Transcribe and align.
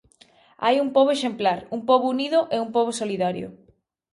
Hai 0.65 0.75
un 0.83 0.89
pobo 0.95 1.11
exemplar, 1.13 1.59
un 1.75 1.81
pobo 1.89 2.05
unido 2.15 2.39
e 2.55 2.57
un 2.65 2.69
pobo 2.75 2.91
solidario. 3.01 3.47